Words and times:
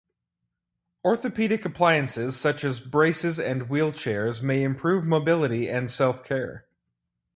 Orthopedic 1.05 1.63
appliances 1.63 2.35
such 2.35 2.63
as 2.63 2.79
braces 2.79 3.39
and 3.39 3.69
wheelchairs 3.69 4.41
may 4.41 4.63
improve 4.63 5.05
mobility 5.05 5.69
and 5.69 5.91
self-care. 5.91 6.65